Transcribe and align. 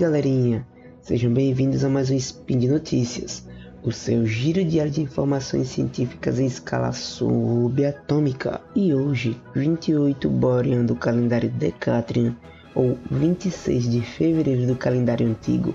galerinha! 0.00 0.66
Sejam 1.02 1.30
bem-vindos 1.30 1.84
a 1.84 1.88
mais 1.90 2.10
um 2.10 2.14
Spin 2.14 2.58
de 2.58 2.66
Notícias, 2.66 3.46
o 3.82 3.92
seu 3.92 4.24
giro 4.24 4.64
diário 4.64 4.90
de 4.90 5.02
informações 5.02 5.68
científicas 5.68 6.38
em 6.38 6.46
escala 6.46 6.90
subatômica. 6.90 8.62
E 8.74 8.94
hoje, 8.94 9.38
28 9.54 10.26
Borean 10.26 10.86
do 10.86 10.96
calendário 10.96 11.50
Decatrian, 11.50 12.34
ou 12.74 12.96
26 13.10 13.90
de 13.90 14.00
fevereiro 14.00 14.66
do 14.66 14.74
calendário 14.74 15.28
antigo, 15.28 15.74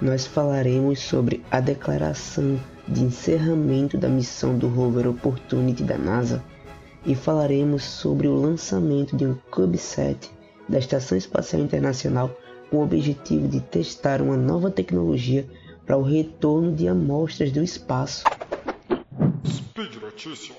nós 0.00 0.26
falaremos 0.26 1.00
sobre 1.00 1.44
a 1.50 1.60
declaração 1.60 2.58
de 2.88 3.04
encerramento 3.04 3.98
da 3.98 4.08
missão 4.08 4.56
do 4.56 4.68
rover 4.68 5.06
Opportunity 5.06 5.82
da 5.82 5.98
NASA 5.98 6.42
e 7.04 7.14
falaremos 7.14 7.84
sobre 7.84 8.26
o 8.26 8.40
lançamento 8.40 9.14
de 9.14 9.26
um 9.26 9.34
CubeSat 9.50 10.30
da 10.66 10.78
Estação 10.78 11.18
Espacial 11.18 11.60
Internacional 11.60 12.34
com 12.70 12.78
o 12.78 12.82
objetivo 12.82 13.48
de 13.48 13.60
testar 13.60 14.20
uma 14.20 14.36
nova 14.36 14.70
tecnologia 14.70 15.46
para 15.84 15.96
o 15.96 16.02
retorno 16.02 16.72
de 16.74 16.88
amostras 16.88 17.52
do 17.52 17.62
espaço. 17.62 18.24
Speed 19.46 19.96
Notícias. 20.02 20.56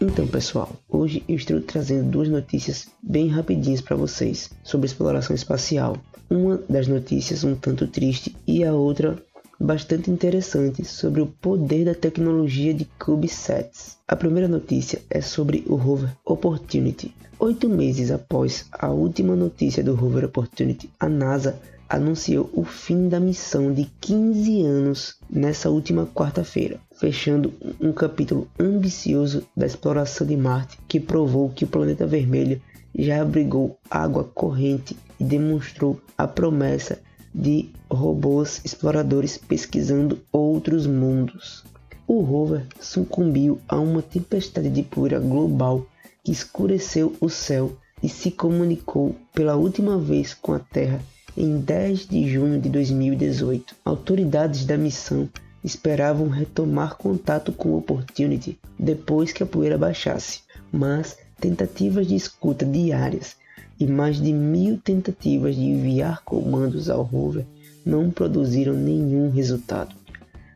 Então, 0.00 0.26
pessoal, 0.26 0.70
hoje 0.88 1.22
eu 1.28 1.36
estou 1.36 1.60
trazendo 1.60 2.10
duas 2.10 2.28
notícias 2.28 2.88
bem 3.02 3.28
rapidinhas 3.28 3.80
para 3.80 3.94
vocês 3.94 4.50
sobre 4.64 4.86
exploração 4.86 5.34
espacial. 5.34 5.96
Uma 6.28 6.62
das 6.68 6.88
notícias 6.88 7.44
um 7.44 7.54
tanto 7.54 7.86
triste 7.86 8.34
e 8.46 8.64
a 8.64 8.72
outra 8.72 9.22
bastante 9.62 10.10
interessante 10.10 10.84
sobre 10.84 11.20
o 11.20 11.26
poder 11.26 11.84
da 11.84 11.94
tecnologia 11.94 12.74
de 12.74 12.84
CubeSats. 12.98 13.96
A 14.08 14.16
primeira 14.16 14.48
notícia 14.48 15.00
é 15.08 15.20
sobre 15.20 15.62
o 15.68 15.76
rover 15.76 16.10
Opportunity. 16.24 17.14
Oito 17.38 17.68
meses 17.68 18.10
após 18.10 18.66
a 18.72 18.88
última 18.88 19.36
notícia 19.36 19.82
do 19.82 19.94
rover 19.94 20.24
Opportunity, 20.24 20.90
a 20.98 21.08
NASA 21.08 21.56
anunciou 21.88 22.50
o 22.52 22.64
fim 22.64 23.08
da 23.08 23.20
missão 23.20 23.72
de 23.72 23.88
15 24.00 24.62
anos 24.62 25.16
nessa 25.30 25.70
última 25.70 26.06
quarta-feira, 26.06 26.80
fechando 26.98 27.52
um 27.80 27.92
capítulo 27.92 28.48
ambicioso 28.58 29.44
da 29.56 29.66
exploração 29.66 30.26
de 30.26 30.36
Marte 30.36 30.76
que 30.88 30.98
provou 30.98 31.50
que 31.50 31.64
o 31.64 31.68
planeta 31.68 32.06
vermelho 32.06 32.60
já 32.98 33.22
abrigou 33.22 33.78
água 33.88 34.24
corrente 34.24 34.96
e 35.20 35.24
demonstrou 35.24 36.00
a 36.18 36.26
promessa 36.26 36.98
de 37.34 37.70
robôs 37.90 38.60
exploradores 38.64 39.38
pesquisando 39.38 40.20
outros 40.30 40.86
mundos. 40.86 41.64
O 42.06 42.20
rover 42.20 42.66
sucumbiu 42.80 43.60
a 43.68 43.78
uma 43.78 44.02
tempestade 44.02 44.68
de 44.68 44.82
poeira 44.82 45.18
global 45.18 45.86
que 46.22 46.32
escureceu 46.32 47.14
o 47.20 47.28
céu 47.28 47.76
e 48.02 48.08
se 48.08 48.30
comunicou 48.30 49.14
pela 49.32 49.56
última 49.56 49.98
vez 49.98 50.34
com 50.34 50.52
a 50.52 50.58
Terra 50.58 51.00
em 51.36 51.58
10 51.58 52.08
de 52.08 52.30
junho 52.30 52.60
de 52.60 52.68
2018. 52.68 53.76
Autoridades 53.84 54.64
da 54.66 54.76
missão 54.76 55.28
esperavam 55.64 56.28
retomar 56.28 56.96
contato 56.96 57.52
com 57.52 57.70
o 57.70 57.78
Opportunity 57.78 58.58
depois 58.78 59.32
que 59.32 59.42
a 59.42 59.46
poeira 59.46 59.78
baixasse, 59.78 60.40
mas 60.70 61.16
tentativas 61.40 62.06
de 62.06 62.16
escuta 62.16 62.66
diárias 62.66 63.36
e 63.82 63.86
mais 63.88 64.20
de 64.20 64.32
mil 64.32 64.78
tentativas 64.78 65.56
de 65.56 65.62
enviar 65.62 66.22
comandos 66.22 66.88
ao 66.88 67.02
rover 67.02 67.44
não 67.84 68.12
produziram 68.12 68.74
nenhum 68.74 69.28
resultado. 69.28 69.92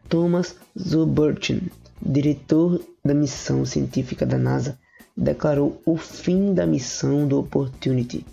Thomas 0.09 0.55
Zubertin, 0.79 1.63
diretor 2.01 2.81
da 3.05 3.13
missão 3.13 3.65
científica 3.65 4.25
da 4.25 4.39
NASA, 4.39 4.79
declarou 5.17 5.83
o 5.85 5.97
fim 5.97 6.55
da 6.55 6.65
missão 6.65 7.27
do 7.27 7.41
Opportunity 7.41 8.25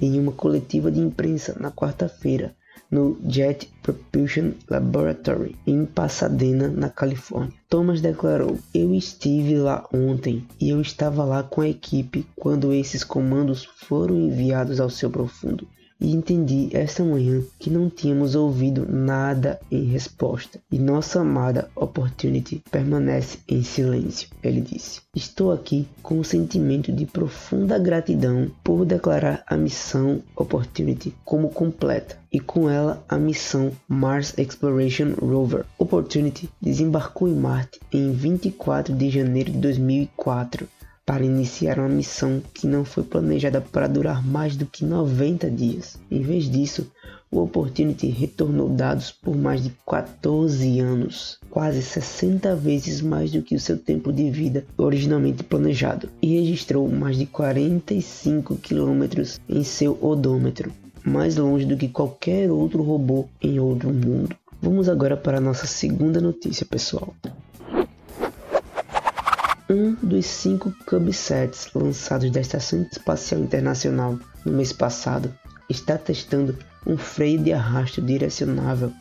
em 0.00 0.16
uma 0.20 0.30
coletiva 0.30 0.92
de 0.92 1.00
imprensa 1.00 1.56
na 1.58 1.72
quarta-feira 1.72 2.54
no 2.90 3.18
Jet 3.28 3.68
Propulsion 3.82 4.52
Laboratory 4.68 5.56
em 5.66 5.84
Pasadena, 5.84 6.68
na 6.68 6.88
Califórnia. 6.88 7.52
Thomas 7.68 8.00
declarou: 8.00 8.58
Eu 8.74 8.94
estive 8.94 9.56
lá 9.56 9.86
ontem 9.92 10.46
e 10.60 10.70
eu 10.70 10.80
estava 10.80 11.24
lá 11.24 11.42
com 11.42 11.60
a 11.60 11.68
equipe 11.68 12.26
quando 12.36 12.72
esses 12.72 13.02
comandos 13.02 13.64
foram 13.64 14.16
enviados 14.16 14.80
ao 14.80 14.90
seu 14.90 15.10
profundo 15.10 15.66
e 16.00 16.12
entendi 16.12 16.68
esta 16.72 17.02
manhã 17.04 17.42
que 17.58 17.70
não 17.70 17.88
tínhamos 17.88 18.34
ouvido 18.34 18.86
nada 18.88 19.58
em 19.70 19.84
resposta. 19.84 20.60
E 20.70 20.78
nossa 20.78 21.20
amada 21.20 21.68
Opportunity 21.74 22.62
permanece 22.70 23.38
em 23.48 23.62
silêncio, 23.62 24.28
ele 24.42 24.60
disse. 24.60 25.00
Estou 25.14 25.52
aqui 25.52 25.86
com 26.02 26.18
um 26.18 26.24
sentimento 26.24 26.92
de 26.92 27.06
profunda 27.06 27.78
gratidão 27.78 28.50
por 28.62 28.84
declarar 28.84 29.42
a 29.46 29.56
missão 29.56 30.22
Opportunity 30.34 31.14
como 31.24 31.48
completa. 31.48 32.18
E 32.30 32.40
com 32.40 32.68
ela 32.68 33.02
a 33.08 33.16
missão 33.16 33.72
Mars 33.88 34.34
Exploration 34.36 35.14
Rover 35.18 35.64
Opportunity 35.78 36.50
desembarcou 36.60 37.28
em 37.28 37.34
Marte 37.34 37.80
em 37.90 38.12
24 38.12 38.94
de 38.94 39.08
janeiro 39.08 39.52
de 39.52 39.58
2004 39.58 40.68
para 41.06 41.24
iniciar 41.24 41.78
uma 41.78 41.88
missão 41.88 42.42
que 42.52 42.66
não 42.66 42.84
foi 42.84 43.04
planejada 43.04 43.60
para 43.60 43.86
durar 43.86 44.26
mais 44.26 44.56
do 44.56 44.66
que 44.66 44.84
90 44.84 45.48
dias. 45.48 45.96
Em 46.10 46.20
vez 46.20 46.50
disso, 46.50 46.90
o 47.30 47.40
Opportunity 47.40 48.08
retornou 48.08 48.68
dados 48.68 49.12
por 49.12 49.36
mais 49.36 49.62
de 49.62 49.70
14 49.86 50.80
anos, 50.80 51.38
quase 51.48 51.80
60 51.80 52.56
vezes 52.56 53.00
mais 53.00 53.30
do 53.30 53.40
que 53.40 53.54
o 53.54 53.60
seu 53.60 53.78
tempo 53.78 54.12
de 54.12 54.28
vida 54.30 54.64
originalmente 54.76 55.44
planejado, 55.44 56.08
e 56.20 56.40
registrou 56.40 56.88
mais 56.88 57.16
de 57.16 57.26
45 57.26 58.56
quilômetros 58.56 59.40
em 59.48 59.62
seu 59.62 59.96
odômetro, 60.02 60.72
mais 61.04 61.36
longe 61.36 61.64
do 61.64 61.76
que 61.76 61.88
qualquer 61.88 62.50
outro 62.50 62.82
robô 62.82 63.28
em 63.40 63.60
outro 63.60 63.90
mundo. 63.92 64.34
Vamos 64.60 64.88
agora 64.88 65.16
para 65.16 65.38
a 65.38 65.40
nossa 65.40 65.66
segunda 65.66 66.20
notícia, 66.20 66.66
pessoal. 66.66 67.14
Um 69.68 69.94
dos 69.94 70.26
cinco 70.26 70.72
CubeSats 70.88 71.70
lançados 71.74 72.30
da 72.30 72.40
Estação 72.40 72.82
Espacial 72.82 73.40
Internacional 73.40 74.16
no 74.44 74.52
mês 74.52 74.72
passado 74.72 75.34
está 75.68 75.98
testando 75.98 76.56
um 76.86 76.96
freio 76.96 77.42
de 77.42 77.52
arrasto 77.52 78.00
direcionável 78.00 78.92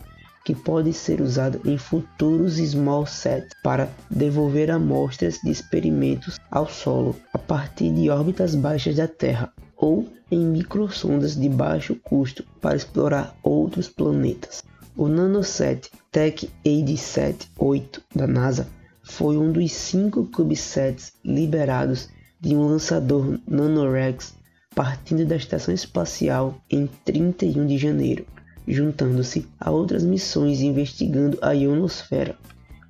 que 0.43 0.55
pode 0.55 0.91
ser 0.91 1.21
usado 1.21 1.61
em 1.65 1.77
futuros 1.77 2.55
small 2.55 3.05
sets 3.05 3.51
para 3.63 3.87
devolver 4.09 4.71
amostras 4.71 5.39
de 5.43 5.51
experimentos 5.51 6.39
ao 6.49 6.67
solo 6.67 7.15
a 7.31 7.37
partir 7.37 7.91
de 7.93 8.09
órbitas 8.09 8.55
baixas 8.55 8.95
da 8.95 9.07
Terra 9.07 9.53
ou 9.77 10.09
em 10.31 10.43
microsondas 10.43 11.35
de 11.35 11.47
baixo 11.47 11.95
custo 11.95 12.43
para 12.59 12.75
explorar 12.75 13.35
outros 13.43 13.87
planetas. 13.87 14.63
O 14.97 15.07
NanoSat 15.07 15.91
Tech 16.11 16.49
AD-SAT 16.65 17.51
8 17.55 18.01
da 18.15 18.25
NASA 18.25 18.67
foi 19.05 19.37
um 19.37 19.51
dos 19.51 19.71
cinco 19.71 20.25
CubeSats 20.25 21.13
liberados 21.23 22.09
de 22.41 22.55
um 22.55 22.67
lançador 22.67 23.39
NanoRex 23.47 24.33
partindo 24.73 25.25
da 25.25 25.37
Estação 25.37 25.73
Espacial 25.73 26.61
em 26.69 26.87
31 27.05 27.65
de 27.65 27.77
janeiro, 27.77 28.25
juntando-se 28.67 29.47
a 29.57 29.71
outras 29.71 30.03
missões 30.03 30.59
investigando 30.59 31.37
a 31.41 31.53
ionosfera, 31.53 32.35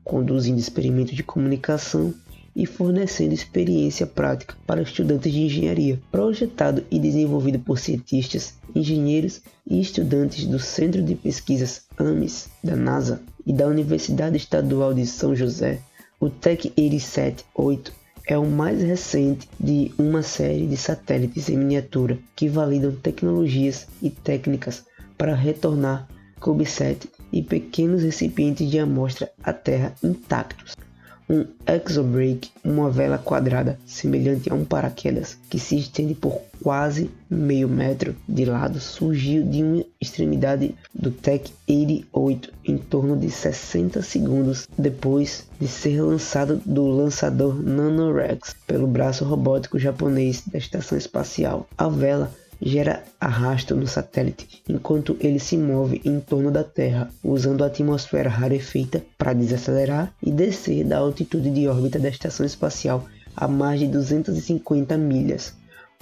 conduzindo 0.03 0.57
experimentos 0.57 1.15
de 1.15 1.21
comunicação 1.21 2.13
e 2.55 2.65
fornecendo 2.65 3.33
experiência 3.33 4.07
prática 4.07 4.55
para 4.65 4.81
estudantes 4.81 5.31
de 5.31 5.41
engenharia, 5.41 6.01
projetado 6.11 6.83
e 6.89 6.97
desenvolvido 6.97 7.59
por 7.59 7.77
cientistas, 7.77 8.55
engenheiros 8.73 9.41
e 9.69 9.79
estudantes 9.79 10.47
do 10.47 10.57
Centro 10.57 11.03
de 11.03 11.13
Pesquisas 11.13 11.83
AMES 11.97 12.47
da 12.63 12.75
NASA 12.75 13.21
e 13.45 13.51
da 13.51 13.67
Universidade 13.67 14.37
Estadual 14.37 14.93
de 14.93 15.05
São 15.05 15.35
José, 15.35 15.81
o 16.19 16.29
Tech 16.29 16.71
87-8 16.77 17.91
é 18.27 18.37
o 18.37 18.45
mais 18.45 18.81
recente 18.81 19.47
de 19.59 19.91
uma 19.97 20.23
série 20.23 20.65
de 20.65 20.77
satélites 20.77 21.49
em 21.49 21.57
miniatura 21.57 22.17
que 22.35 22.47
validam 22.47 22.95
tecnologias 22.95 23.87
e 24.01 24.09
técnicas 24.09 24.85
para 25.17 25.35
retornar 25.35 26.07
CubeSat 26.39 27.09
e 27.31 27.41
pequenos 27.41 28.01
recipientes 28.01 28.69
de 28.69 28.79
amostra 28.79 29.31
à 29.43 29.53
Terra 29.53 29.93
intactos 30.03 30.75
um 31.29 31.45
exobrake, 31.67 32.51
uma 32.63 32.89
vela 32.89 33.17
quadrada 33.17 33.79
semelhante 33.85 34.51
a 34.51 34.55
um 34.55 34.63
paraquedas 34.63 35.37
que 35.49 35.59
se 35.59 35.77
estende 35.77 36.13
por 36.13 36.39
quase 36.61 37.09
meio 37.29 37.67
metro 37.67 38.15
de 38.27 38.45
lado, 38.45 38.79
surgiu 38.79 39.43
de 39.43 39.63
uma 39.63 39.85
extremidade 39.99 40.75
do 40.93 41.11
Tech 41.11 41.51
88 41.67 42.53
em 42.65 42.77
torno 42.77 43.17
de 43.17 43.29
60 43.29 44.01
segundos 44.01 44.67
depois 44.77 45.47
de 45.59 45.67
ser 45.67 46.01
lançado 46.01 46.61
do 46.65 46.87
lançador 46.87 47.61
NanoRex 47.61 48.55
pelo 48.67 48.87
braço 48.87 49.25
robótico 49.25 49.79
japonês 49.79 50.43
da 50.47 50.57
estação 50.57 50.97
espacial. 50.97 51.67
A 51.77 51.87
vela 51.87 52.31
gera 52.61 53.03
arrasto 53.19 53.75
no 53.75 53.87
satélite 53.87 54.63
enquanto 54.67 55.17
ele 55.19 55.39
se 55.39 55.57
move 55.57 56.01
em 56.05 56.19
torno 56.19 56.51
da 56.51 56.63
Terra, 56.63 57.09
usando 57.23 57.63
a 57.63 57.67
atmosfera 57.67 58.29
rarefeita 58.29 59.03
para 59.17 59.33
desacelerar 59.33 60.13
e 60.21 60.31
descer 60.31 60.83
da 60.83 60.97
altitude 60.97 61.49
de 61.49 61.67
órbita 61.67 61.99
da 61.99 62.09
estação 62.09 62.45
espacial 62.45 63.05
a 63.35 63.47
mais 63.47 63.79
de 63.79 63.87
250 63.87 64.97
milhas, 64.97 65.53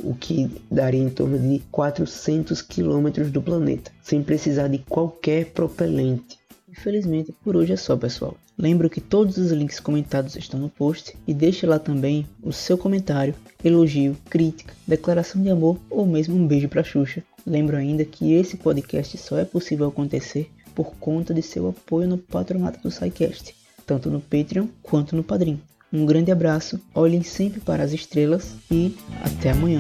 o 0.04 0.14
que 0.14 0.50
daria 0.70 1.02
em 1.02 1.10
torno 1.10 1.40
de 1.40 1.60
400 1.72 2.62
quilômetros 2.62 3.32
do 3.32 3.42
planeta, 3.42 3.92
sem 4.04 4.22
precisar 4.22 4.68
de 4.68 4.80
qualquer 4.80 5.48
propelente. 5.48 6.38
Infelizmente, 6.76 7.32
por 7.44 7.56
hoje 7.56 7.72
é 7.72 7.76
só, 7.76 7.96
pessoal. 7.96 8.36
Lembro 8.58 8.90
que 8.90 9.00
todos 9.00 9.38
os 9.38 9.52
links 9.52 9.80
comentados 9.80 10.36
estão 10.36 10.60
no 10.60 10.70
post 10.70 11.16
e 11.28 11.34
deixe 11.34 11.68
lá 11.68 11.78
também 11.78 12.28
o 12.42 12.52
seu 12.52 12.78
comentário, 12.80 13.36
elogio, 13.64 14.18
crítica, 14.28 14.74
declaração 14.88 15.42
de 15.42 15.52
amor 15.52 15.80
ou 15.88 16.08
mesmo 16.08 16.36
um 16.36 16.48
beijo 16.48 16.68
para 16.68 16.84
Xuxa. 16.84 17.24
Lembro 17.46 17.78
ainda 17.78 18.04
que 18.04 18.34
esse 18.34 18.58
podcast 18.58 19.16
só 19.20 19.38
é 19.38 19.46
possível 19.46 19.88
acontecer 19.88 20.50
por 20.74 20.96
conta 20.96 21.32
de 21.32 21.44
seu 21.44 21.70
apoio 21.70 22.08
no 22.08 22.18
patronato 22.18 22.82
do 22.82 22.90
SciCast, 22.90 23.56
tanto 23.86 24.10
no 24.10 24.20
Patreon 24.20 24.68
quanto 24.82 25.16
no 25.16 25.24
Padrim. 25.24 25.62
Um 25.92 26.08
grande 26.08 26.32
abraço, 26.32 26.82
olhem 26.96 27.22
sempre 27.22 27.60
para 27.60 27.84
as 27.84 27.94
estrelas 27.94 28.56
e 28.72 28.96
até 29.24 29.52
amanhã. 29.52 29.80